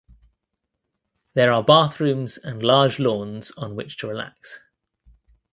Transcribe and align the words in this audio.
There 1.35 1.51
are 1.51 1.63
bathrooms 1.63 2.39
and 2.39 2.63
large 2.63 2.97
lawns 2.97 3.51
on 3.51 3.75
which 3.75 3.97
to 3.97 4.07
relax. 4.07 4.61